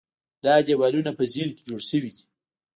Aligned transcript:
دا 0.43 0.55
دیوالونه 0.67 1.11
په 1.17 1.23
ذهن 1.33 1.49
کې 1.55 1.61
جوړ 1.67 1.81
شوي 1.89 2.11
دي. 2.15 2.23